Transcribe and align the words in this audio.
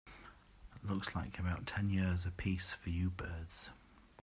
Looks 0.81 1.13
like 1.13 1.37
about 1.37 1.67
ten 1.67 1.91
years 1.91 2.25
a 2.25 2.31
piece 2.31 2.73
for 2.73 2.89
you 2.89 3.11
birds. 3.11 3.69